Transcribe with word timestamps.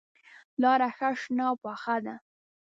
لاره 0.61 0.89
ښه 0.97 1.09
شنه 1.21 1.43
او 1.49 1.55
پوخه 1.61 1.95
ده. 2.05 2.15